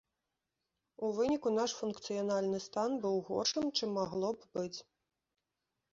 У 1.07 1.09
выніку 1.17 1.51
наш 1.57 1.75
функцыянальны 1.81 2.59
стан 2.67 2.97
быў 3.07 3.15
горшым, 3.31 3.65
чым 3.77 3.89
магло 3.99 4.29
б 4.39 4.53
быць. 4.57 4.79